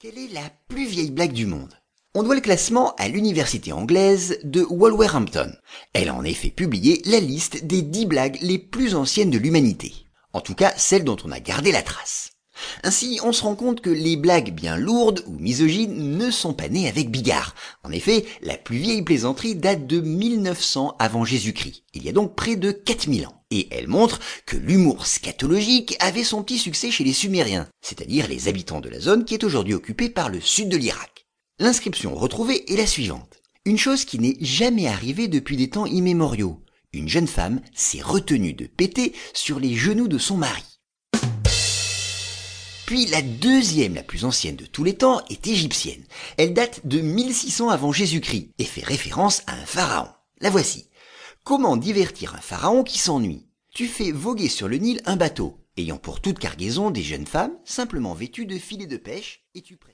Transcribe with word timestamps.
Quelle 0.00 0.16
est 0.16 0.32
la 0.32 0.48
plus 0.68 0.86
vieille 0.86 1.10
blague 1.10 1.32
du 1.32 1.44
monde? 1.44 1.74
On 2.14 2.22
doit 2.22 2.36
le 2.36 2.40
classement 2.40 2.94
à 2.98 3.08
l'université 3.08 3.72
anglaise 3.72 4.38
de 4.44 4.60
Wolverhampton. 4.62 5.52
Elle 5.92 6.08
a 6.08 6.14
en 6.14 6.22
effet 6.22 6.50
publié 6.50 7.02
la 7.04 7.18
liste 7.18 7.64
des 7.64 7.82
10 7.82 8.06
blagues 8.06 8.38
les 8.40 8.60
plus 8.60 8.94
anciennes 8.94 9.30
de 9.30 9.38
l'humanité. 9.38 9.92
En 10.32 10.40
tout 10.40 10.54
cas, 10.54 10.72
celles 10.76 11.02
dont 11.02 11.16
on 11.24 11.32
a 11.32 11.40
gardé 11.40 11.72
la 11.72 11.82
trace. 11.82 12.30
Ainsi, 12.82 13.20
on 13.22 13.32
se 13.32 13.42
rend 13.42 13.54
compte 13.54 13.80
que 13.80 13.90
les 13.90 14.16
blagues 14.16 14.52
bien 14.52 14.76
lourdes 14.76 15.24
ou 15.26 15.38
misogynes 15.38 16.16
ne 16.16 16.30
sont 16.30 16.54
pas 16.54 16.68
nées 16.68 16.88
avec 16.88 17.10
Bigard. 17.10 17.54
En 17.84 17.90
effet, 17.90 18.24
la 18.42 18.56
plus 18.56 18.78
vieille 18.78 19.02
plaisanterie 19.02 19.54
date 19.54 19.86
de 19.86 20.00
1900 20.00 20.96
avant 20.98 21.24
Jésus-Christ. 21.24 21.84
Il 21.94 22.04
y 22.04 22.08
a 22.08 22.12
donc 22.12 22.34
près 22.34 22.56
de 22.56 22.70
4000 22.70 23.26
ans. 23.26 23.42
Et 23.50 23.68
elle 23.70 23.88
montre 23.88 24.20
que 24.44 24.56
l'humour 24.56 25.06
scatologique 25.06 25.96
avait 26.00 26.24
son 26.24 26.42
petit 26.42 26.58
succès 26.58 26.90
chez 26.90 27.04
les 27.04 27.14
Sumériens, 27.14 27.68
c'est-à-dire 27.80 28.28
les 28.28 28.46
habitants 28.48 28.80
de 28.80 28.90
la 28.90 29.00
zone 29.00 29.24
qui 29.24 29.34
est 29.34 29.44
aujourd'hui 29.44 29.74
occupée 29.74 30.10
par 30.10 30.28
le 30.28 30.40
sud 30.40 30.68
de 30.68 30.76
l'Irak. 30.76 31.26
L'inscription 31.58 32.14
retrouvée 32.14 32.70
est 32.72 32.76
la 32.76 32.86
suivante. 32.86 33.40
Une 33.64 33.78
chose 33.78 34.04
qui 34.04 34.18
n'est 34.18 34.36
jamais 34.40 34.86
arrivée 34.86 35.28
depuis 35.28 35.56
des 35.56 35.70
temps 35.70 35.86
immémoriaux. 35.86 36.62
Une 36.92 37.08
jeune 37.08 37.26
femme 37.26 37.60
s'est 37.74 38.00
retenue 38.00 38.54
de 38.54 38.66
péter 38.66 39.12
sur 39.34 39.60
les 39.60 39.74
genoux 39.74 40.08
de 40.08 40.18
son 40.18 40.36
mari. 40.36 40.77
Puis 42.88 43.04
la 43.04 43.20
deuxième 43.20 43.94
la 43.96 44.02
plus 44.02 44.24
ancienne 44.24 44.56
de 44.56 44.64
tous 44.64 44.82
les 44.82 44.94
temps 44.94 45.20
est 45.28 45.46
égyptienne. 45.46 46.02
Elle 46.38 46.54
date 46.54 46.86
de 46.86 47.02
1600 47.02 47.68
avant 47.68 47.92
Jésus-Christ 47.92 48.48
et 48.58 48.64
fait 48.64 48.82
référence 48.82 49.42
à 49.46 49.52
un 49.52 49.66
pharaon. 49.66 50.08
La 50.40 50.48
voici. 50.48 50.88
Comment 51.44 51.76
divertir 51.76 52.34
un 52.34 52.40
pharaon 52.40 52.84
qui 52.84 52.98
s'ennuie? 52.98 53.44
Tu 53.74 53.88
fais 53.88 54.10
voguer 54.10 54.48
sur 54.48 54.68
le 54.68 54.78
Nil 54.78 55.02
un 55.04 55.16
bateau, 55.16 55.58
ayant 55.76 55.98
pour 55.98 56.22
toute 56.22 56.38
cargaison 56.38 56.90
des 56.90 57.02
jeunes 57.02 57.26
femmes 57.26 57.58
simplement 57.62 58.14
vêtues 58.14 58.46
de 58.46 58.56
filets 58.56 58.86
de 58.86 58.96
pêche, 58.96 59.44
et 59.54 59.60
tu 59.60 59.76
prêtes 59.76 59.86